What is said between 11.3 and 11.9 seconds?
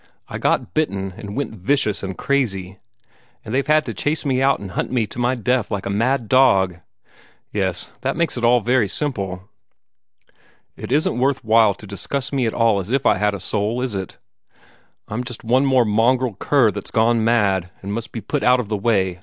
while to